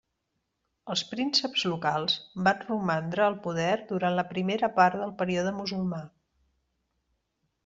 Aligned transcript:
Els 0.93 1.01
prínceps 1.09 1.65
locals 1.73 2.15
van 2.47 2.63
romandre 2.69 3.25
al 3.27 3.37
poder 3.45 3.69
durant 3.93 4.17
la 4.21 4.25
primera 4.33 4.71
part 4.81 5.01
del 5.03 5.15
període 5.21 5.55
musulmà. 5.61 6.01